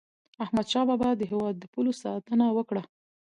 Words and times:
احمد 0.43 0.67
شاه 0.71 0.85
بابا 0.89 1.09
د 1.15 1.21
هیواد 1.31 1.55
د 1.57 1.63
پولو 1.73 1.91
ساتنه 2.01 2.45
وکړه. 2.57 2.83